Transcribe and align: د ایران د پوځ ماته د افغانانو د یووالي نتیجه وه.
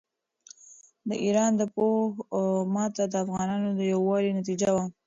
د 1.07 1.09
ایران 1.25 1.51
د 1.57 1.61
پوځ 1.73 2.09
ماته 2.73 3.03
د 3.09 3.13
افغانانو 3.23 3.69
د 3.73 3.81
یووالي 3.91 4.31
نتیجه 4.39 4.69
وه. 4.75 4.85